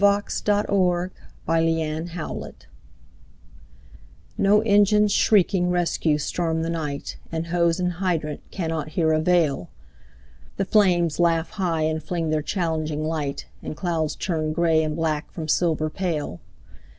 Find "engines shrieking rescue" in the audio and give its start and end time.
4.61-6.17